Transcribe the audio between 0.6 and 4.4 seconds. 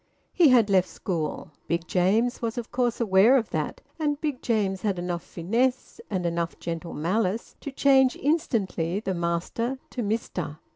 left school. Big James was, of course, aware of that, and